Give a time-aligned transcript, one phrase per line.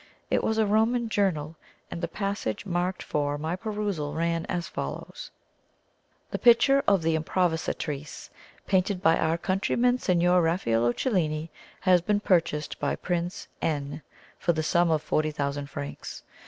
[0.31, 1.57] It was a Roman journal,
[1.91, 5.29] and the passage marked for my perusal ran as follows:
[6.31, 8.31] "The picture of the Improvisatrice,
[8.65, 11.51] painted by our countryman Signor Raffaello Cellini,
[11.81, 14.01] has been purchased by Prince N
[14.39, 16.23] for the sum of forty thousand francs.